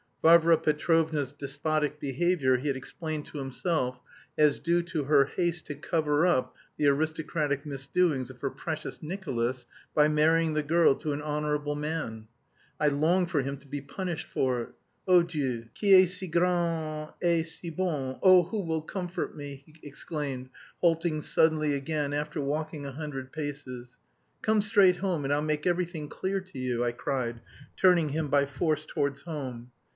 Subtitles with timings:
[0.23, 3.99] Varvara Petrovna's despotic behaviour he had explained to himself
[4.37, 9.65] as due to her haste to cover up the aristocratic misdoings of her precious "Nicolas"
[9.95, 12.27] by marrying the girl to an honourable man!
[12.79, 14.69] I longed for him to be punished for it.
[15.07, 18.17] "Oh, Dieu, qui est si grand et si bon!
[18.23, 20.49] Oh, who will comfort me!" he exclaimed,
[20.81, 23.97] halting suddenly again, after walking a hundred paces.
[24.43, 27.39] "Come straight home and I'll make everything clear to you," I cried,
[27.75, 29.71] turning him by force towards home.